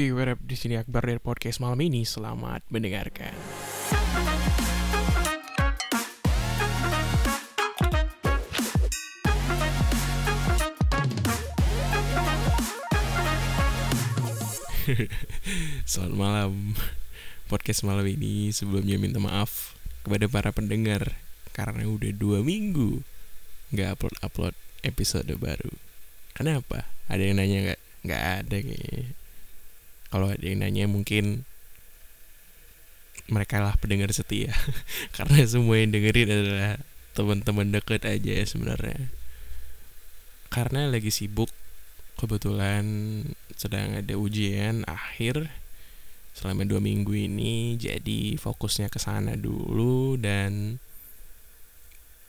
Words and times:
Viewer 0.00 0.32
di 0.40 0.56
sini 0.56 0.80
Akbar 0.80 1.04
dari 1.04 1.20
podcast 1.20 1.60
malam 1.60 1.76
ini. 1.84 2.08
Selamat 2.08 2.64
mendengarkan. 2.72 3.36
Selamat 15.84 16.16
malam. 16.16 16.72
Podcast 17.52 17.84
malam 17.84 18.08
ini 18.08 18.56
sebelumnya 18.56 18.96
minta 18.96 19.20
maaf 19.20 19.76
kepada 20.00 20.24
para 20.32 20.48
pendengar 20.48 21.12
karena 21.52 21.84
udah 21.84 22.08
dua 22.16 22.40
minggu 22.40 23.04
nggak 23.68 24.00
upload 24.00 24.16
upload 24.24 24.56
episode 24.80 25.28
baru. 25.36 25.76
Kenapa? 26.32 26.88
Ada 27.04 27.20
yang 27.20 27.36
nanya 27.36 27.58
nggak? 27.68 27.80
Nggak 28.00 28.24
ada 28.40 28.56
kayaknya. 28.64 29.19
Kalau 30.10 30.26
ada 30.30 30.42
yang 30.42 30.66
nanya 30.66 30.90
mungkin 30.90 31.46
mereka 33.30 33.62
lah 33.62 33.78
pendengar 33.78 34.10
setia. 34.10 34.50
Karena 35.16 35.46
semua 35.46 35.78
yang 35.78 35.94
dengerin 35.94 36.28
adalah 36.28 36.74
teman-teman 37.14 37.70
deket 37.70 38.02
aja 38.06 38.42
ya 38.42 38.44
sebenarnya. 38.44 39.10
Karena 40.50 40.90
lagi 40.90 41.14
sibuk 41.14 41.48
kebetulan 42.18 42.84
sedang 43.54 43.96
ada 43.96 44.14
ujian 44.18 44.84
akhir 44.84 45.48
selama 46.36 46.68
dua 46.68 46.82
minggu 46.82 47.16
ini 47.16 47.80
jadi 47.80 48.36
fokusnya 48.36 48.92
ke 48.92 49.00
sana 49.00 49.34
dulu 49.38 50.20
dan 50.20 50.82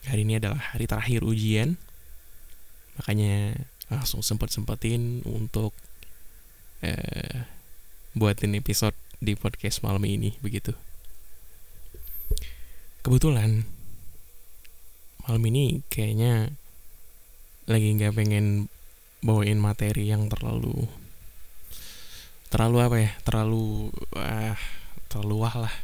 hari 0.06 0.26
ini 0.26 0.38
adalah 0.38 0.78
hari 0.78 0.86
terakhir 0.86 1.26
ujian. 1.26 1.82
Makanya 3.02 3.58
langsung 3.90 4.22
sempet 4.22 4.54
sempetin 4.54 5.26
untuk 5.26 5.74
eh, 6.86 7.46
buatin 8.12 8.60
episode 8.60 8.92
di 9.24 9.40
podcast 9.40 9.80
malam 9.88 10.04
ini 10.04 10.36
begitu. 10.44 10.76
Kebetulan 13.00 13.64
malam 15.24 15.44
ini 15.48 15.80
kayaknya 15.88 16.52
lagi 17.72 17.88
nggak 17.96 18.12
pengen 18.12 18.68
bawain 19.24 19.56
materi 19.64 20.12
yang 20.12 20.28
terlalu 20.28 20.92
terlalu 22.52 22.78
apa 22.84 22.98
ya 23.00 23.12
terlalu 23.24 23.96
ah 24.20 24.60
terlalu 25.08 25.36
wah 25.40 25.56
lah. 25.56 25.76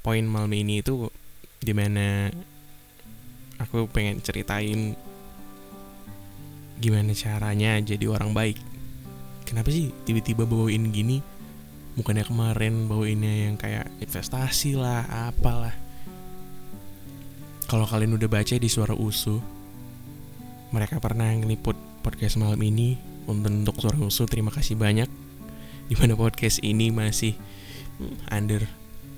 Poin 0.00 0.24
malam 0.24 0.56
ini 0.56 0.80
itu 0.80 1.12
di 1.60 1.76
mana 1.76 2.32
aku 3.60 3.84
pengen 3.92 4.24
ceritain 4.24 4.96
gimana 6.80 7.12
caranya 7.12 7.76
jadi 7.84 8.08
orang 8.08 8.32
baik 8.32 8.69
kenapa 9.50 9.74
sih 9.74 9.90
tiba-tiba 10.06 10.46
bawain 10.46 10.94
gini? 10.94 11.18
Bukannya 11.98 12.22
kemarin 12.22 12.86
bawainnya 12.86 13.50
yang 13.50 13.58
kayak 13.58 13.90
investasi 13.98 14.78
lah 14.78 15.02
apalah. 15.26 15.74
Kalau 17.66 17.82
kalian 17.82 18.14
udah 18.14 18.30
baca 18.30 18.54
di 18.54 18.70
suara 18.70 18.94
usu 18.94 19.42
mereka 20.70 21.02
pernah 21.02 21.26
ngeliput 21.34 21.74
podcast 22.06 22.38
malam 22.38 22.62
ini 22.62 22.94
untuk 23.26 23.74
suara 23.82 23.98
usu. 23.98 24.22
Terima 24.30 24.54
kasih 24.54 24.78
banyak. 24.78 25.10
Di 25.90 25.94
mana 25.98 26.14
podcast 26.14 26.62
ini 26.62 26.94
masih 26.94 27.34
under 28.30 28.62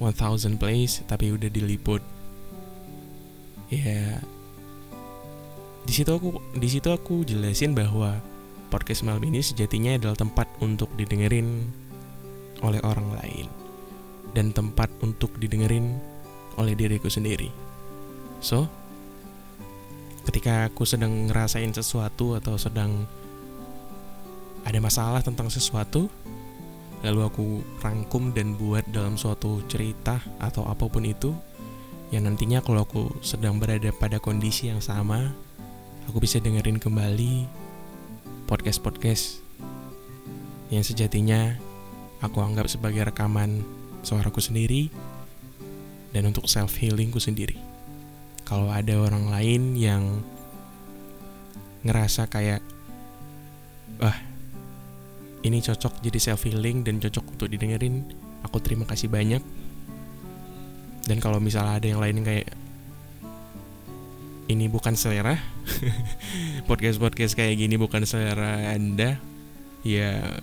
1000 0.00 0.56
plays 0.56 1.04
tapi 1.04 1.28
udah 1.28 1.52
diliput. 1.52 2.00
Ya 3.68 4.24
di 5.82 5.92
situ 5.92 6.08
aku 6.14 6.38
di 6.56 6.68
situ 6.70 6.88
aku 6.88 7.26
jelasin 7.26 7.74
bahwa 7.74 8.22
podcast 8.72 9.04
malam 9.04 9.20
ini 9.28 9.44
sejatinya 9.44 10.00
adalah 10.00 10.16
tempat 10.16 10.48
untuk 10.64 10.88
didengerin 10.96 11.68
oleh 12.64 12.80
orang 12.80 13.12
lain 13.20 13.46
dan 14.32 14.56
tempat 14.56 14.88
untuk 15.04 15.36
didengerin 15.36 16.00
oleh 16.56 16.72
diriku 16.72 17.12
sendiri. 17.12 17.52
So, 18.40 18.64
ketika 20.24 20.72
aku 20.72 20.88
sedang 20.88 21.28
ngerasain 21.28 21.76
sesuatu 21.76 22.40
atau 22.40 22.56
sedang 22.56 23.04
ada 24.64 24.78
masalah 24.80 25.20
tentang 25.20 25.52
sesuatu, 25.52 26.08
lalu 27.04 27.20
aku 27.28 27.46
rangkum 27.84 28.32
dan 28.32 28.56
buat 28.56 28.88
dalam 28.88 29.20
suatu 29.20 29.60
cerita 29.68 30.16
atau 30.40 30.64
apa 30.64 30.88
pun 30.88 31.04
itu, 31.04 31.36
yang 32.08 32.24
nantinya 32.24 32.64
kalau 32.64 32.88
aku 32.88 33.12
sedang 33.20 33.60
berada 33.60 33.92
pada 33.92 34.16
kondisi 34.16 34.72
yang 34.72 34.80
sama, 34.80 35.28
aku 36.08 36.24
bisa 36.24 36.40
dengerin 36.40 36.80
kembali 36.80 37.62
podcast-podcast 38.48 39.42
yang 40.72 40.80
sejatinya 40.80 41.60
aku 42.24 42.40
anggap 42.40 42.70
sebagai 42.70 43.04
rekaman 43.04 43.60
suaraku 44.00 44.40
sendiri 44.40 44.88
dan 46.16 46.28
untuk 46.28 46.48
self 46.48 46.78
healingku 46.78 47.18
sendiri. 47.18 47.58
Kalau 48.48 48.68
ada 48.72 48.94
orang 48.96 49.28
lain 49.28 49.76
yang 49.76 50.22
ngerasa 51.82 52.30
kayak 52.30 52.62
wah 53.98 54.16
ini 55.42 55.58
cocok 55.58 55.98
jadi 56.00 56.18
self 56.22 56.46
healing 56.46 56.86
dan 56.86 57.02
cocok 57.02 57.34
untuk 57.34 57.48
didengerin, 57.50 58.06
aku 58.46 58.62
terima 58.62 58.86
kasih 58.86 59.10
banyak. 59.10 59.42
Dan 61.02 61.18
kalau 61.18 61.42
misalnya 61.42 61.82
ada 61.82 61.86
yang 61.90 61.98
lain 61.98 62.22
kayak 62.22 62.61
ini 64.52 64.68
bukan 64.68 64.92
selera. 64.92 65.40
Podcast 66.68 67.00
podcast 67.00 67.32
kayak 67.32 67.56
gini 67.56 67.80
bukan 67.80 68.04
selera 68.04 68.76
anda. 68.76 69.16
Ya 69.82 70.38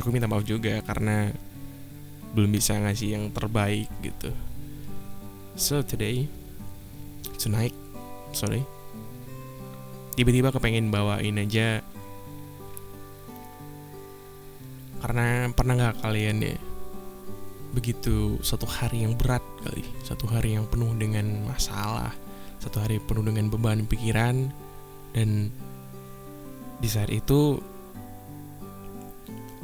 aku 0.00 0.08
minta 0.10 0.30
maaf 0.30 0.46
juga 0.48 0.80
karena 0.82 1.30
belum 2.32 2.50
bisa 2.50 2.80
ngasih 2.80 3.14
yang 3.14 3.24
terbaik 3.30 3.92
gitu. 4.00 4.32
So 5.54 5.84
today 5.84 6.26
tonight 7.36 7.76
sorry. 8.32 8.64
Tiba-tiba 10.16 10.50
kepengen 10.50 10.90
bawain 10.90 11.38
aja. 11.38 11.84
Karena 14.98 15.46
pernah 15.54 15.74
nggak 15.78 16.02
kalian 16.02 16.42
ya 16.42 16.56
begitu 17.68 18.40
satu 18.40 18.64
hari 18.64 19.04
yang 19.04 19.12
berat 19.12 19.44
kali 19.60 19.84
satu 20.00 20.24
hari 20.24 20.56
yang 20.56 20.64
penuh 20.64 20.88
dengan 20.96 21.44
masalah 21.44 22.16
satu 22.58 22.82
hari 22.82 22.98
penuh 23.02 23.26
dengan 23.26 23.50
beban 23.50 23.86
pikiran. 23.86 24.50
Dan 25.14 25.50
di 26.78 26.88
saat 26.90 27.10
itu 27.10 27.58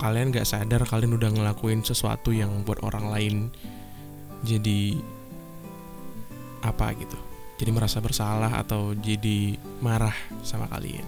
kalian 0.01 0.35
gak 0.35 0.49
sadar 0.49 0.83
kalian 0.85 1.15
udah 1.15 1.31
ngelakuin 1.31 1.81
sesuatu 1.87 2.35
yang 2.35 2.67
buat 2.67 2.83
orang 2.83 3.07
lain 3.09 3.37
jadi 4.45 4.99
apa 6.65 6.93
gitu. 6.99 7.17
Jadi 7.55 7.71
merasa 7.71 8.03
bersalah 8.03 8.51
atau 8.59 8.93
jadi 8.99 9.55
marah 9.79 10.15
sama 10.43 10.67
kalian. 10.67 11.07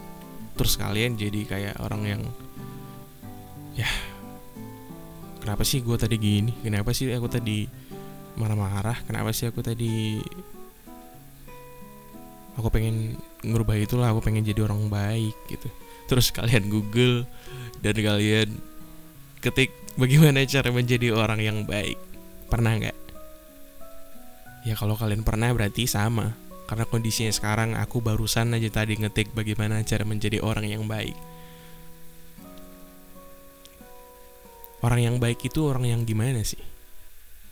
Terus 0.56 0.78
kalian 0.78 1.18
jadi 1.18 1.40
kayak 1.44 1.76
orang 1.82 2.02
yang 2.06 2.22
ya 3.76 3.88
kenapa 5.42 5.66
sih 5.66 5.82
gue 5.84 5.96
tadi 5.98 6.16
gini? 6.16 6.52
Kenapa 6.64 6.94
sih 6.96 7.10
aku 7.12 7.28
tadi 7.28 7.66
marah-marah? 8.40 9.04
Kenapa 9.04 9.34
sih 9.34 9.50
aku 9.50 9.60
tadi 9.60 10.22
aku 12.56 12.72
pengen 12.72 13.20
ngerubah 13.44 13.76
itulah 13.76 14.08
aku 14.10 14.24
pengen 14.24 14.42
jadi 14.42 14.64
orang 14.64 14.88
baik 14.88 15.36
gitu. 15.52 15.68
Terus 16.08 16.32
kalian 16.32 16.72
google 16.72 17.28
dan 17.84 17.94
kalian 17.94 18.48
ketik 19.44 19.70
bagaimana 20.00 20.42
cara 20.48 20.72
menjadi 20.72 21.12
orang 21.12 21.40
yang 21.44 21.58
baik. 21.68 22.00
Pernah 22.48 22.72
nggak? 22.80 22.98
Ya 24.66 24.74
kalau 24.74 24.98
kalian 24.98 25.22
pernah 25.22 25.52
berarti 25.52 25.86
sama. 25.86 26.34
Karena 26.66 26.82
kondisinya 26.82 27.30
sekarang 27.30 27.78
aku 27.78 28.02
barusan 28.02 28.50
aja 28.50 28.66
tadi 28.82 28.98
ngetik 28.98 29.30
bagaimana 29.30 29.78
cara 29.86 30.02
menjadi 30.02 30.42
orang 30.42 30.66
yang 30.66 30.82
baik. 30.90 31.14
Orang 34.82 34.98
yang 34.98 35.16
baik 35.22 35.46
itu 35.46 35.62
orang 35.62 35.86
yang 35.86 36.02
gimana 36.02 36.42
sih? 36.42 36.58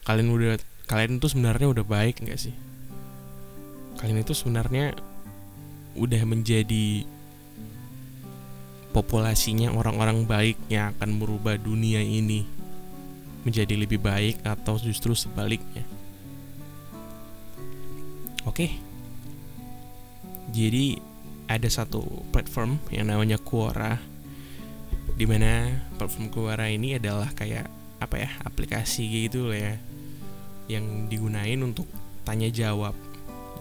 Kalian 0.02 0.34
udah 0.34 0.58
kalian 0.90 1.22
tuh 1.22 1.30
sebenarnya 1.30 1.70
udah 1.70 1.84
baik 1.86 2.20
nggak 2.20 2.36
sih 2.36 2.54
kalian 3.98 4.22
itu 4.22 4.34
sebenarnya 4.36 4.94
udah 5.94 6.22
menjadi 6.26 7.06
populasinya 8.94 9.74
orang-orang 9.74 10.22
baik 10.22 10.58
yang 10.70 10.94
akan 10.94 11.18
merubah 11.18 11.58
dunia 11.58 11.98
ini 11.98 12.46
menjadi 13.42 13.74
lebih 13.76 14.00
baik 14.00 14.40
atau 14.46 14.78
justru 14.80 15.12
sebaliknya. 15.12 15.84
Oke. 18.46 18.70
Jadi 20.54 20.96
ada 21.50 21.68
satu 21.68 22.24
platform 22.30 22.78
yang 22.88 23.10
namanya 23.10 23.36
Quora 23.36 23.98
di 25.14 25.26
mana 25.28 25.82
platform 25.98 26.30
Quora 26.32 26.66
ini 26.70 26.96
adalah 26.96 27.28
kayak 27.34 27.68
apa 28.00 28.16
ya 28.20 28.30
aplikasi 28.46 29.28
gitu 29.28 29.50
lah 29.50 29.60
ya 29.60 29.74
yang 30.68 31.10
digunain 31.12 31.60
untuk 31.60 31.86
tanya 32.24 32.48
jawab 32.48 32.96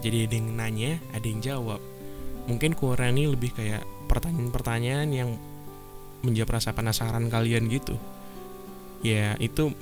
jadi 0.04 0.28
ada 0.28 0.34
yang 0.36 0.48
nanya 0.52 0.92
ada 1.16 1.24
yang 1.24 1.40
jawab. 1.40 1.80
Mungkin 2.44 2.76
Quora 2.76 3.08
ini 3.08 3.24
lebih 3.24 3.56
kayak 3.56 3.88
pertanyaan-pertanyaan 4.04 5.08
yang 5.08 5.40
menjawab 6.20 6.60
rasa 6.60 6.76
penasaran 6.76 7.32
kalian 7.32 7.72
gitu. 7.72 7.96
Ya 9.00 9.32
itu 9.40 9.72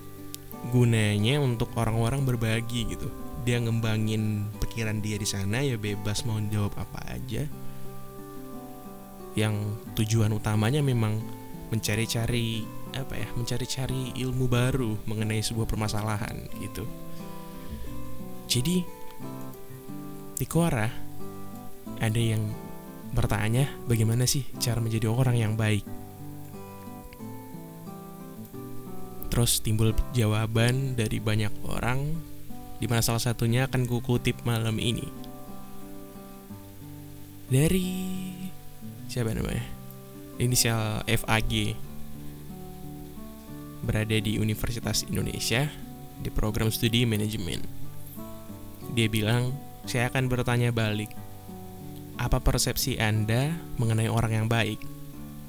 gunanya 0.71 1.43
untuk 1.43 1.75
orang-orang 1.75 2.23
berbagi 2.23 2.87
gitu. 2.95 3.11
Dia 3.43 3.59
ngembangin 3.59 4.47
pikiran 4.63 5.03
dia 5.03 5.19
di 5.19 5.27
sana 5.27 5.59
ya 5.67 5.75
bebas 5.75 6.23
mau 6.23 6.39
jawab 6.39 6.79
apa 6.79 7.19
aja. 7.19 7.43
Yang 9.35 9.55
tujuan 9.99 10.31
utamanya 10.31 10.87
memang 10.87 11.19
mencari-cari 11.75 12.63
apa 12.93 13.17
ya 13.17 13.27
mencari-cari 13.35 14.15
ilmu 14.23 14.47
baru 14.47 14.95
mengenai 15.09 15.43
sebuah 15.43 15.67
permasalahan 15.67 16.47
gitu. 16.63 16.87
Jadi 18.47 18.85
di 20.37 20.47
Quora 20.49 20.89
ada 22.03 22.21
yang 22.21 22.51
bertanya 23.13 23.69
bagaimana 23.85 24.25
sih 24.25 24.49
cara 24.59 24.81
menjadi 24.81 25.07
orang 25.07 25.37
yang 25.37 25.55
baik? 25.55 25.85
Terus 29.33 29.65
timbul 29.65 29.97
jawaban 30.13 30.93
dari 30.93 31.17
banyak 31.17 31.53
orang 31.65 32.05
di 32.83 32.91
mana 32.91 33.01
salah 33.01 33.23
satunya 33.23 33.71
akan 33.71 33.89
kukutip 33.89 34.43
malam 34.45 34.77
ini. 34.77 35.07
Dari 37.49 37.89
siapa 39.09 39.33
namanya? 39.37 39.65
Inisial 40.41 41.05
FAG 41.07 41.77
berada 43.83 44.17
di 44.19 44.39
Universitas 44.39 45.05
Indonesia 45.07 45.69
di 46.23 46.31
program 46.31 46.71
studi 46.71 47.03
manajemen. 47.05 47.61
Dia 48.95 49.07
bilang, 49.11 49.53
saya 49.87 50.11
akan 50.11 50.31
bertanya 50.31 50.71
balik, 50.71 51.11
apa 52.21 52.39
persepsi 52.39 53.01
Anda 53.03 53.51
mengenai 53.81 54.07
orang 54.07 54.33
yang 54.33 54.47
baik? 54.47 54.79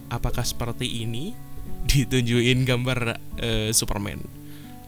Apakah 0.09 0.45
seperti 0.45 1.06
ini 1.06 1.38
ditunjukin 1.91 2.65
gambar 2.65 3.19
uh, 3.41 3.69
Superman? 3.69 4.21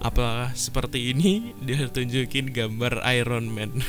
Apakah 0.02 0.54
seperti 0.54 1.14
ini 1.14 1.50
dia 1.66 1.86
tunjukin 1.90 2.52
gambar 2.52 3.02
Iron 3.16 3.50
Man? 3.50 3.72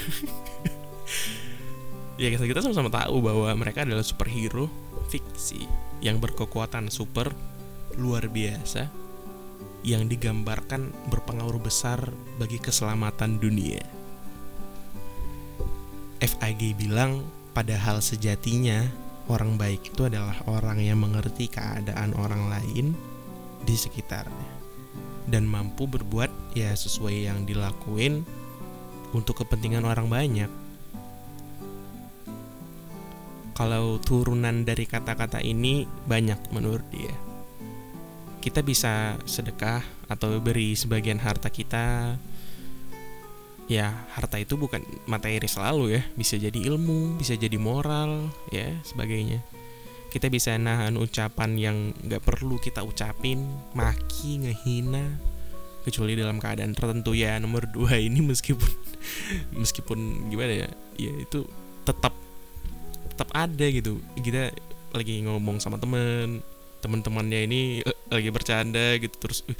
ya 2.20 2.32
kita 2.32 2.49
kita 2.49 2.64
sama-sama 2.64 2.88
tahu 2.88 3.20
bahwa 3.20 3.52
mereka 3.56 3.85
adalah 3.85 4.00
superhero 4.00 4.73
fiksi 5.12 5.69
yang 6.00 6.20
berkekuatan 6.20 6.88
super 6.88 7.32
luar 7.97 8.29
biasa 8.29 8.88
yang 9.87 10.11
digambarkan 10.11 10.91
berpengaruh 11.12 11.62
besar 11.62 12.11
bagi 12.37 12.59
keselamatan 12.59 13.38
dunia. 13.38 13.81
FIG 16.20 16.76
bilang, 16.76 17.24
padahal 17.52 18.00
sejatinya 18.00 18.84
orang 19.26 19.58
baik 19.58 19.92
itu 19.94 20.06
adalah 20.06 20.36
orang 20.46 20.80
yang 20.80 21.02
mengerti 21.02 21.50
keadaan 21.50 22.14
orang 22.16 22.48
lain 22.52 22.94
di 23.66 23.74
sekitarnya 23.74 24.52
dan 25.26 25.42
mampu 25.42 25.90
berbuat 25.90 26.54
ya 26.54 26.70
sesuai 26.70 27.26
yang 27.26 27.42
dilakuin 27.42 28.22
untuk 29.10 29.42
kepentingan 29.42 29.82
orang 29.82 30.06
banyak. 30.06 30.50
Kalau 33.56 33.96
turunan 34.04 34.68
dari 34.68 34.84
kata-kata 34.84 35.40
ini 35.40 35.88
banyak 36.04 36.52
menurut 36.52 36.84
dia 36.92 37.26
kita 38.46 38.62
bisa 38.62 39.18
sedekah 39.26 39.82
atau 40.06 40.38
beri 40.38 40.78
sebagian 40.78 41.18
harta 41.18 41.50
kita 41.50 42.14
ya 43.66 44.06
harta 44.14 44.38
itu 44.38 44.54
bukan 44.54 44.82
materi 45.10 45.46
selalu 45.46 45.98
ya. 45.98 46.02
Bisa 46.14 46.38
jadi 46.38 46.56
ilmu 46.56 47.18
bisa 47.18 47.34
jadi 47.34 47.54
moral 47.58 48.30
ya 48.54 48.70
sebagainya. 48.86 49.42
Kita 50.10 50.30
bisa 50.32 50.56
nahan 50.56 50.96
ucapan 50.96 51.50
yang 51.58 51.76
nggak 52.06 52.22
perlu 52.24 52.56
kita 52.62 52.86
ucapin 52.86 53.44
maki 53.76 54.46
ngehina 54.46 55.04
kecuali 55.82 56.18
dalam 56.18 56.38
keadaan 56.38 56.72
tertentu. 56.72 57.12
Ya 57.12 57.36
nomor 57.42 57.66
dua 57.68 57.98
ini 58.06 58.22
meskipun 58.22 58.70
meskipun 59.54 60.30
gimana 60.32 60.66
ya 60.66 60.68
ya 60.96 61.12
itu 61.18 61.44
tetap 61.84 62.14
tetap 63.12 63.28
ada 63.34 63.66
gitu. 63.68 63.98
Kita 64.18 64.54
lagi 64.94 65.20
ngomong 65.26 65.60
sama 65.60 65.76
temen 65.76 66.40
teman-temannya 66.80 67.40
ini 67.50 67.60
uh, 67.82 67.96
lagi 68.14 68.30
bercanda 68.30 68.94
gitu 69.00 69.16
terus 69.18 69.42
uh, 69.48 69.58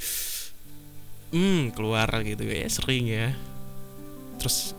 hmm 1.35 1.75
keluar 1.75 2.07
gitu 2.23 2.47
ya 2.47 2.71
sering 2.71 3.05
ya 3.09 3.35
terus 4.37 4.77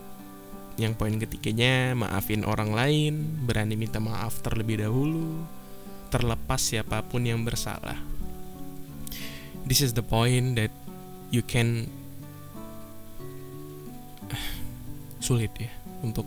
yang 0.78 0.94
poin 0.94 1.10
ketiganya 1.18 1.98
maafin 1.98 2.46
orang 2.46 2.70
lain 2.70 3.42
berani 3.42 3.74
minta 3.74 3.98
maaf 3.98 4.38
terlebih 4.46 4.86
dahulu 4.86 5.42
terlepas 6.08 6.62
siapa 6.62 7.02
pun 7.02 7.26
yang 7.26 7.42
bersalah. 7.42 7.98
This 9.66 9.84
is 9.84 9.92
the 9.92 10.06
point 10.06 10.56
that 10.56 10.72
you 11.34 11.42
can 11.42 11.90
sulit 15.26 15.52
ya 15.58 15.68
untuk 16.00 16.24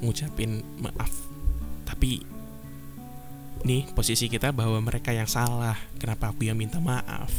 ngucapin 0.00 0.64
maaf. 0.80 1.12
Tapi 1.84 2.24
nih 3.68 3.84
posisi 3.92 4.32
kita 4.32 4.48
bahwa 4.50 4.80
mereka 4.80 5.12
yang 5.12 5.28
salah 5.28 5.76
kenapa 6.00 6.32
aku 6.32 6.48
yang 6.48 6.56
minta 6.56 6.80
maaf? 6.80 7.30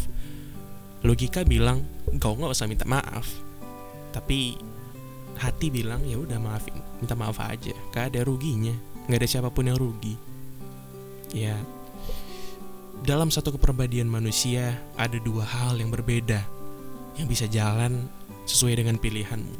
Logika 1.01 1.41
bilang 1.41 1.81
kau 2.21 2.37
nggak 2.37 2.53
usah 2.53 2.69
minta 2.69 2.85
maaf 2.85 3.48
tapi 4.09 4.57
hati 5.39 5.71
bilang 5.71 6.03
ya 6.03 6.19
udah 6.19 6.37
maafin 6.41 6.75
minta 6.99 7.15
maaf 7.15 7.39
aja. 7.39 7.73
Gak 7.93 8.13
ada 8.13 8.25
ruginya. 8.25 8.73
Nggak 9.09 9.19
ada 9.25 9.29
siapa 9.29 9.49
pun 9.49 9.69
yang 9.69 9.79
rugi. 9.79 10.13
Ya 11.33 11.57
dalam 12.99 13.31
satu 13.31 13.55
kepribadian 13.55 14.11
manusia 14.11 14.75
ada 14.99 15.15
dua 15.23 15.47
hal 15.47 15.79
yang 15.79 15.87
berbeda 15.87 16.43
yang 17.15 17.27
bisa 17.31 17.47
jalan 17.47 18.07
sesuai 18.43 18.83
dengan 18.83 18.99
pilihanmu. 18.99 19.55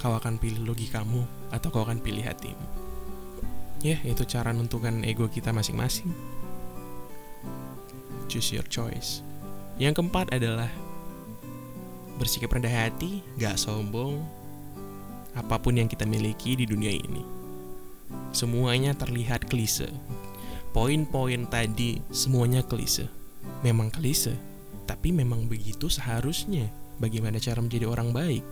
Kau 0.00 0.16
akan 0.16 0.40
pilih 0.40 0.64
logikamu 0.64 1.28
atau 1.52 1.68
kau 1.68 1.84
akan 1.84 2.00
pilih 2.00 2.24
hatimu. 2.24 2.66
Ya 3.84 4.00
itu 4.04 4.24
cara 4.24 4.52
menentukan 4.52 5.04
ego 5.04 5.28
kita 5.28 5.52
masing-masing. 5.52 6.12
Choose 8.28 8.56
your 8.56 8.64
choice. 8.68 9.20
Yang 9.80 10.00
keempat 10.00 10.32
adalah 10.32 10.68
bersikap 12.20 12.52
rendah 12.52 12.68
hati 12.68 13.24
gak 13.40 13.56
sombong 13.56 14.20
apa 15.32 15.56
pun 15.56 15.80
yang 15.80 15.88
kita 15.88 16.04
miliki 16.04 16.54
di 16.60 16.68
dunia 16.68 16.92
ini. 16.92 17.24
Semuanya 18.36 18.92
terlihat 18.92 19.48
klise. 19.48 19.88
Poin-poin 20.76 21.48
tadi 21.48 22.04
semuanya 22.12 22.60
klise. 22.60 23.08
Memang 23.64 23.88
klise 23.88 24.36
tapi 24.90 25.14
memang 25.14 25.46
begitu 25.46 25.86
seharusnya. 25.86 26.66
Bagaimana 26.98 27.38
cara 27.38 27.62
menjadi 27.62 27.86
orang 27.86 28.10
baik? 28.10 28.44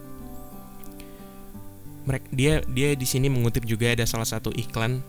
Mereka 2.07 2.27
dia 2.33 2.65
dia 2.65 2.95
di 2.97 3.05
sini 3.05 3.29
mengutip 3.29 3.67
juga 3.69 3.93
ada 3.93 4.09
salah 4.09 4.25
satu 4.25 4.49
iklan 4.55 5.05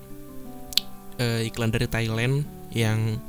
uh, 1.22 1.41
iklan 1.45 1.72
dari 1.72 1.88
Thailand 1.88 2.43
yang 2.75 3.22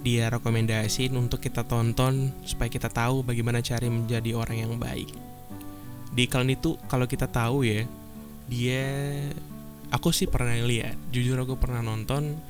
dia 0.00 0.32
rekomendasiin 0.32 1.12
untuk 1.12 1.44
kita 1.44 1.64
tonton 1.68 2.32
supaya 2.48 2.72
kita 2.72 2.88
tahu 2.88 3.20
bagaimana 3.20 3.60
cara 3.60 3.84
menjadi 3.88 4.32
orang 4.32 4.64
yang 4.64 4.72
baik. 4.80 5.12
Di 6.10 6.26
iklan 6.26 6.50
itu 6.50 6.80
kalau 6.88 7.04
kita 7.04 7.28
tahu 7.28 7.62
ya, 7.62 7.84
dia 8.48 8.84
aku 9.92 10.10
sih 10.10 10.26
pernah 10.26 10.56
lihat, 10.56 10.96
jujur 11.12 11.36
aku 11.38 11.60
pernah 11.60 11.84
nonton 11.84 12.40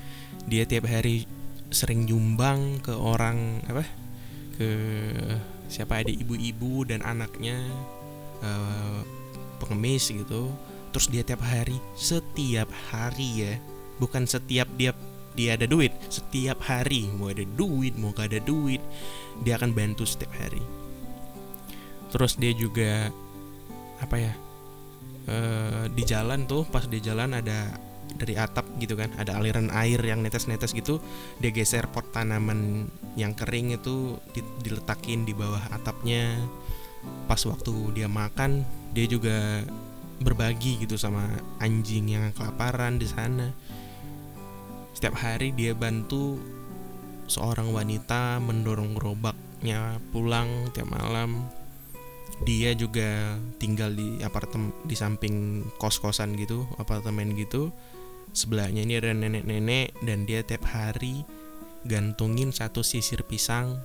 dia 0.46 0.64
tiap 0.64 0.88
hari 0.88 1.26
sering 1.70 2.06
nyumbang 2.06 2.82
ke 2.82 2.94
orang 2.94 3.62
apa? 3.66 3.84
ke 4.60 4.70
siapa 5.72 6.04
ada 6.04 6.12
ibu-ibu 6.12 6.84
dan 6.84 7.00
anaknya 7.00 7.56
uh, 8.44 9.00
pengemis 9.56 10.12
gitu. 10.12 10.52
Terus 10.90 11.06
dia 11.06 11.22
tiap 11.22 11.40
hari, 11.46 11.78
setiap 11.94 12.66
hari 12.90 13.46
ya, 13.46 13.54
bukan 14.02 14.26
setiap 14.26 14.66
dia 14.74 14.90
dia 15.34 15.54
ada 15.54 15.66
duit. 15.66 15.94
Setiap 16.10 16.62
hari 16.66 17.06
mau 17.14 17.30
ada 17.30 17.44
duit 17.44 17.94
mau 17.96 18.10
gak 18.14 18.32
ada 18.34 18.40
duit 18.42 18.82
dia 19.42 19.56
akan 19.56 19.70
bantu 19.72 20.04
setiap 20.06 20.32
hari. 20.36 20.62
Terus 22.10 22.34
dia 22.36 22.52
juga 22.54 23.08
apa 24.00 24.16
ya 24.16 24.32
e, 25.28 25.36
di 25.92 26.02
jalan 26.08 26.48
tuh 26.48 26.64
pas 26.66 26.88
di 26.88 26.98
jalan 27.04 27.36
ada 27.36 27.68
dari 28.10 28.34
atap 28.34 28.66
gitu 28.82 28.98
kan 28.98 29.12
ada 29.20 29.38
aliran 29.38 29.70
air 29.70 30.02
yang 30.02 30.24
netes-netes 30.24 30.74
gitu 30.74 30.98
dia 31.38 31.54
geser 31.54 31.86
pot 31.86 32.02
tanaman 32.10 32.90
yang 33.14 33.36
kering 33.38 33.76
itu 33.76 34.18
diletakin 34.62 35.24
di 35.26 35.34
bawah 35.34 35.62
atapnya. 35.70 36.34
Pas 37.24 37.40
waktu 37.48 37.96
dia 37.96 38.10
makan 38.10 38.66
dia 38.92 39.06
juga 39.08 39.64
berbagi 40.20 40.84
gitu 40.84 41.00
sama 41.00 41.24
anjing 41.64 42.12
yang 42.12 42.28
kelaparan 42.36 43.00
di 43.00 43.08
sana 43.08 43.56
setiap 44.96 45.18
hari 45.20 45.54
dia 45.54 45.72
bantu 45.76 46.40
seorang 47.30 47.70
wanita 47.70 48.42
mendorong 48.42 48.98
gerobaknya 48.98 50.02
pulang 50.10 50.70
tiap 50.74 50.90
malam. 50.90 51.46
Dia 52.40 52.72
juga 52.72 53.36
tinggal 53.60 53.92
di 53.92 54.24
apartemen 54.24 54.72
di 54.88 54.96
samping 54.96 55.66
kos-kosan 55.76 56.34
gitu, 56.40 56.64
apartemen 56.80 57.36
gitu. 57.36 57.68
Sebelahnya 58.32 58.86
ini 58.86 58.94
ada 58.96 59.12
nenek-nenek 59.12 59.92
dan 60.06 60.24
dia 60.24 60.40
tiap 60.40 60.64
hari 60.70 61.26
gantungin 61.84 62.54
satu 62.54 62.80
sisir 62.84 63.24
pisang 63.26 63.80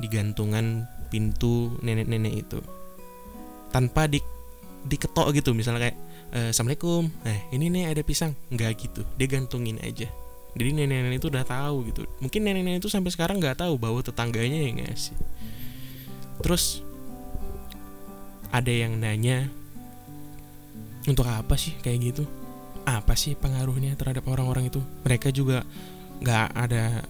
di 0.00 0.08
gantungan 0.08 0.88
pintu 1.10 1.74
nenek-nenek 1.82 2.34
itu 2.46 2.60
tanpa 3.74 4.06
di 4.06 4.18
diketok 4.86 5.36
gitu 5.36 5.52
misalnya 5.52 5.90
kayak 5.90 5.96
e, 6.32 6.38
assalamualaikum 6.54 7.12
eh 7.28 7.40
ini 7.52 7.68
nih 7.68 7.92
ada 7.92 8.00
pisang 8.00 8.32
nggak 8.48 8.70
gitu 8.80 9.02
dia 9.20 9.28
gantungin 9.28 9.76
aja 9.84 10.08
jadi 10.58 10.70
nenek-nenek 10.74 11.22
itu 11.22 11.28
udah 11.30 11.44
tahu 11.46 11.76
gitu. 11.92 12.02
Mungkin 12.18 12.40
nenek-nenek 12.42 12.82
itu 12.82 12.90
sampai 12.90 13.10
sekarang 13.14 13.38
nggak 13.38 13.62
tahu 13.62 13.78
bahwa 13.78 14.02
tetangganya 14.02 14.58
yang 14.58 14.82
ngasih 14.82 15.14
terus 16.40 16.80
ada 18.48 18.72
yang 18.72 18.96
nanya 18.96 19.52
untuk 21.06 21.28
apa 21.28 21.54
sih 21.54 21.76
kayak 21.78 21.98
gitu? 22.12 22.24
Apa 22.82 23.14
sih 23.14 23.38
pengaruhnya 23.38 23.94
terhadap 23.94 24.26
orang-orang 24.26 24.72
itu? 24.72 24.82
Mereka 25.06 25.30
juga 25.30 25.62
nggak 26.20 26.46
ada 26.52 27.06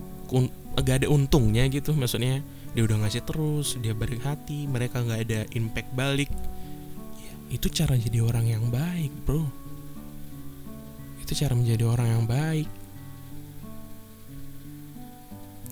nggak 0.77 0.97
ada 1.05 1.09
untungnya 1.09 1.65
gitu. 1.73 1.97
Maksudnya 1.97 2.45
dia 2.77 2.83
udah 2.85 3.03
ngasih 3.03 3.25
terus 3.25 3.75
dia 3.81 3.97
baik 3.97 4.23
hati 4.23 4.69
mereka 4.69 5.01
nggak 5.01 5.21
ada 5.25 5.41
impact 5.57 5.91
balik. 5.97 6.31
Ya, 7.17 7.33
itu 7.57 7.67
cara 7.73 7.97
jadi 7.97 8.21
orang 8.21 8.47
yang 8.47 8.69
baik 8.69 9.11
bro. 9.25 9.49
Itu 11.25 11.33
cara 11.33 11.57
menjadi 11.57 11.89
orang 11.89 12.09
yang 12.21 12.25
baik 12.29 12.80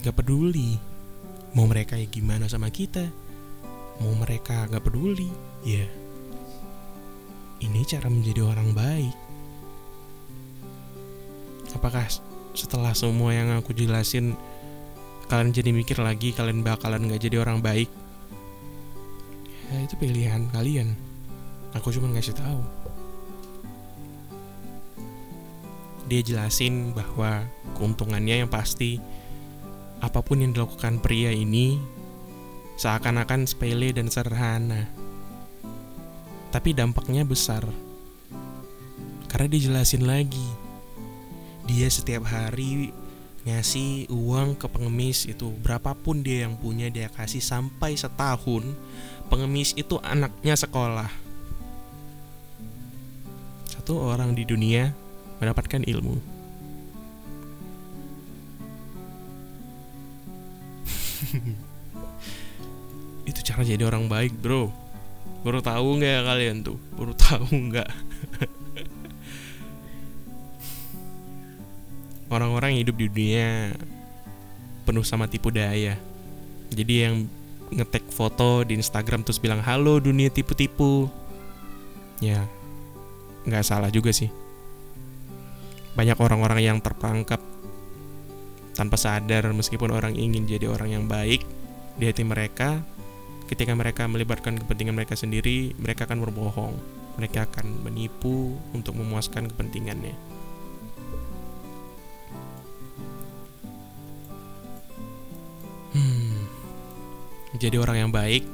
gak 0.09 0.25
peduli. 0.25 0.81
Mau 1.53 1.69
mereka 1.69 2.01
ya 2.01 2.09
gimana 2.09 2.49
sama 2.49 2.73
kita? 2.73 3.05
Mau 4.01 4.17
mereka 4.17 4.65
gak 4.73 4.81
peduli? 4.81 5.29
Ya 5.69 5.85
ini 7.59 7.83
cara 7.83 8.07
menjadi 8.07 8.47
orang 8.47 8.71
baik. 8.71 9.15
Apakah 11.75 12.07
setelah 12.55 12.95
semua 12.95 13.35
yang 13.35 13.55
aku 13.59 13.75
jelasin 13.75 14.35
kalian 15.29 15.53
jadi 15.53 15.71
mikir 15.75 15.99
lagi 16.01 16.33
kalian 16.33 16.65
bakalan 16.65 17.11
gak 17.11 17.23
jadi 17.23 17.43
orang 17.43 17.61
baik? 17.61 17.91
Ya 19.69 19.85
itu 19.85 19.95
pilihan 20.01 20.49
kalian. 20.55 20.97
Aku 21.77 21.93
cuma 21.93 22.09
ngasih 22.15 22.33
tahu. 22.33 22.63
Dia 26.09 26.25
jelasin 26.25 26.97
bahwa 26.97 27.45
keuntungannya 27.77 28.41
yang 28.41 28.49
pasti 28.49 28.97
apa 29.99 30.23
pun 30.23 30.39
yang 30.39 30.55
dilakukan 30.55 31.03
pria 31.03 31.35
ini 31.35 31.79
seakan-akan 32.79 33.51
sepele 33.51 33.91
dan 33.91 34.07
sederhana. 34.07 34.87
Tapi 36.55 36.73
dampaknya 36.73 37.27
besar. 37.27 37.67
Karena 39.29 39.49
dijelasin 39.51 40.07
lagi 40.09 40.49
dia 41.69 41.91
setiap 41.91 42.25
hari 42.25 42.95
ngasih 43.45 44.09
uang 44.09 44.57
ke 44.57 44.71
pengemis 44.71 45.29
itu. 45.29 45.53
Berapapun 45.61 46.23
dia 46.25 46.47
yang 46.49 46.57
punya 46.57 46.89
dia 46.89 47.11
kasih 47.13 47.43
sampai 47.43 47.99
setahun 47.99 48.65
pengemis 49.29 49.75
itu 49.77 50.01
anaknya 50.01 50.57
sekolah. 50.57 51.11
Satu 53.69 54.01
orang 54.01 54.33
di 54.33 54.49
dunia 54.49 54.95
mendapatkan 55.43 55.85
ilmu 55.85 56.38
itu 63.31 63.41
cara 63.45 63.63
jadi 63.65 63.85
orang 63.85 64.09
baik 64.09 64.33
bro 64.41 64.73
baru 65.45 65.61
tahu 65.63 65.97
nggak 66.01 66.25
kalian 66.25 66.65
tuh 66.65 66.79
baru 66.97 67.13
tahu 67.15 67.47
nggak 67.53 67.89
orang-orang 72.29 72.77
hidup 72.81 72.97
di 72.97 73.09
dunia 73.09 73.73
penuh 74.89 75.05
sama 75.05 75.29
tipu 75.29 75.53
daya. 75.53 76.01
Jadi 76.73 76.95
yang 77.05 77.29
ngetek 77.69 78.09
foto 78.09 78.65
di 78.65 78.81
Instagram 78.81 79.21
terus 79.21 79.37
bilang 79.37 79.61
halo 79.61 80.01
dunia 80.01 80.33
tipu-tipu. 80.33 81.13
Ya, 82.25 82.49
nggak 83.45 83.65
salah 83.65 83.93
juga 83.93 84.17
sih. 84.17 84.33
Banyak 85.93 86.17
orang-orang 86.17 86.61
yang 86.65 86.79
terperangkap 86.81 87.41
tanpa 88.79 88.95
sadar 88.95 89.51
meskipun 89.51 89.91
orang 89.91 90.15
ingin 90.15 90.47
jadi 90.47 90.71
orang 90.71 90.95
yang 90.95 91.05
baik 91.11 91.43
di 91.99 92.07
hati 92.07 92.23
mereka. 92.23 92.79
Ketika 93.51 93.75
mereka 93.75 94.07
melibatkan 94.07 94.55
kepentingan 94.63 94.95
mereka 94.95 95.19
sendiri, 95.19 95.75
mereka 95.75 96.07
akan 96.07 96.23
berbohong. 96.23 96.79
Mereka 97.19 97.51
akan 97.51 97.83
menipu 97.83 98.55
untuk 98.71 98.95
memuaskan 98.95 99.51
kepentingannya. 99.51 100.15
jadi 107.59 107.75
orang 107.83 108.07
yang 108.07 108.11
baik 108.15 108.47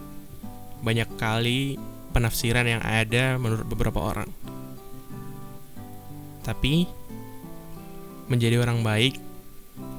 banyak 0.81 1.09
kali 1.21 1.76
penafsiran 2.16 2.64
yang 2.64 2.81
ada 2.81 3.37
menurut 3.37 3.69
beberapa 3.69 4.00
orang. 4.00 4.31
Tapi 6.40 6.88
menjadi 8.31 8.64
orang 8.64 8.81
baik 8.81 9.24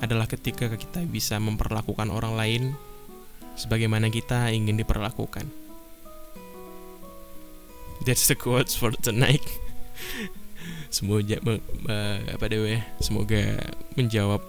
adalah 0.04 0.28
ketika 0.28 0.68
kita 0.72 1.04
bisa 1.08 1.40
memperlakukan 1.40 2.12
orang 2.12 2.34
lain 2.36 2.64
sebagaimana 3.56 4.12
kita 4.12 4.52
ingin 4.52 4.80
diperlakukan. 4.80 5.48
That's 8.04 8.28
the 8.28 8.36
quotes 8.36 8.76
for 8.76 8.92
tonight. 9.00 9.42
semoga 10.96 11.38
apa 12.32 12.46
deh 12.48 12.82
semoga 13.04 13.60
menjawab 14.00 14.42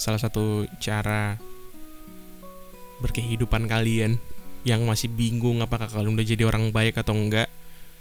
salah 0.00 0.18
satu 0.18 0.66
cara 0.82 1.38
berkehidupan 2.98 3.70
kalian 3.70 4.18
yang 4.62 4.86
masih 4.86 5.10
bingung 5.10 5.60
apakah 5.62 5.90
kalian 5.90 6.14
udah 6.14 6.26
jadi 6.26 6.42
orang 6.46 6.70
baik 6.70 6.98
atau 6.98 7.14
enggak 7.14 7.50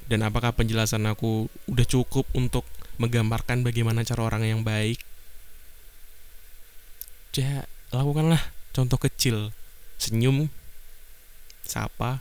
dan 0.10 0.26
apakah 0.26 0.54
penjelasan 0.54 1.06
aku 1.10 1.50
udah 1.70 1.86
cukup 1.86 2.26
untuk 2.38 2.66
menggambarkan 3.02 3.66
bagaimana 3.66 4.06
cara 4.06 4.30
orang 4.30 4.46
yang 4.46 4.62
baik 4.62 5.02
ya 7.36 7.64
lakukanlah 7.96 8.42
contoh 8.76 9.00
kecil 9.00 9.56
senyum 9.96 10.52
sapa 11.64 12.20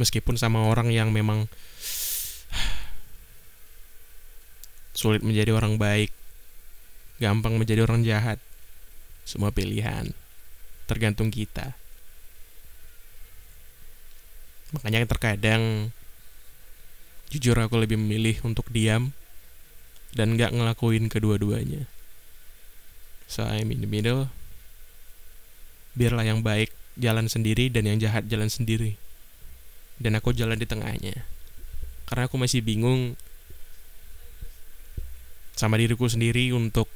meskipun 0.00 0.40
sama 0.40 0.64
orang 0.64 0.88
yang 0.88 1.12
memang 1.12 1.50
sulit 4.96 5.20
menjadi 5.20 5.52
orang 5.52 5.76
baik 5.76 6.10
gampang 7.18 7.58
menjadi 7.58 7.84
orang 7.84 8.06
jahat 8.06 8.38
semua 9.28 9.52
pilihan 9.52 10.08
tergantung 10.88 11.28
kita. 11.28 11.76
Makanya 14.72 15.04
terkadang 15.04 15.92
jujur 17.28 17.52
aku 17.60 17.76
lebih 17.76 18.00
memilih 18.00 18.40
untuk 18.48 18.72
diam 18.72 19.12
dan 20.16 20.40
gak 20.40 20.56
ngelakuin 20.56 21.12
kedua-duanya. 21.12 21.84
So 23.28 23.44
I'm 23.44 23.68
in 23.68 23.84
the 23.84 23.90
middle. 23.90 24.32
Biarlah 25.92 26.24
yang 26.24 26.40
baik 26.40 26.72
jalan 26.96 27.28
sendiri 27.28 27.68
dan 27.68 27.84
yang 27.84 28.00
jahat 28.00 28.24
jalan 28.26 28.48
sendiri. 28.48 28.96
Dan 30.00 30.16
aku 30.16 30.32
jalan 30.32 30.56
di 30.56 30.64
tengahnya. 30.64 31.28
Karena 32.08 32.24
aku 32.24 32.40
masih 32.40 32.64
bingung 32.64 33.14
sama 35.58 35.76
diriku 35.76 36.08
sendiri 36.08 36.54
untuk 36.56 36.88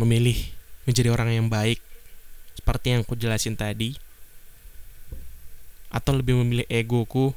memilih 0.00 0.38
menjadi 0.88 1.10
orang 1.12 1.34
yang 1.34 1.46
baik 1.50 1.82
seperti 2.54 2.94
yang 2.94 3.02
aku 3.02 3.18
jelasin 3.18 3.58
tadi 3.58 3.98
atau 5.92 6.14
lebih 6.16 6.38
memilih 6.40 6.66
egoku 6.70 7.36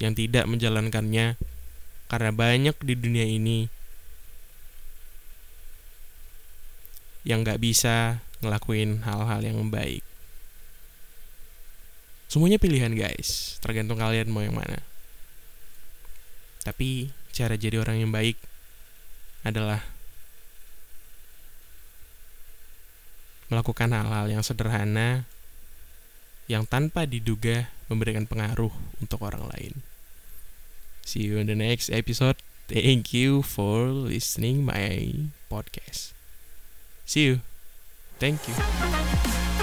yang 0.00 0.16
tidak 0.16 0.48
menjalankannya 0.48 1.38
karena 2.08 2.30
banyak 2.32 2.76
di 2.80 2.94
dunia 2.96 3.28
ini 3.28 3.68
yang 7.26 7.46
gak 7.46 7.62
bisa 7.62 8.22
ngelakuin 8.42 9.02
hal-hal 9.02 9.40
yang 9.42 9.58
baik. 9.70 10.02
Semuanya 12.28 12.60
pilihan 12.60 12.92
guys, 12.92 13.56
tergantung 13.64 13.96
kalian 13.96 14.28
mau 14.28 14.44
yang 14.44 14.54
mana. 14.54 14.84
Tapi 16.62 17.08
cara 17.32 17.56
jadi 17.56 17.80
orang 17.80 18.04
yang 18.04 18.12
baik 18.12 18.36
adalah 19.46 19.80
melakukan 23.48 23.88
hal-hal 23.96 24.28
yang 24.28 24.44
sederhana 24.44 25.24
yang 26.48 26.68
tanpa 26.68 27.08
diduga 27.08 27.72
memberikan 27.88 28.28
pengaruh 28.28 28.72
untuk 29.00 29.24
orang 29.24 29.48
lain. 29.48 29.80
See 31.08 31.24
you 31.24 31.40
in 31.40 31.48
the 31.48 31.56
next 31.56 31.88
episode. 31.88 32.36
Thank 32.68 33.16
you 33.16 33.40
for 33.40 33.88
listening 33.88 34.68
my 34.68 35.32
podcast. 35.48 36.17
See 37.08 37.24
you. 37.24 37.40
Thank 38.18 38.46
you. 38.48 39.57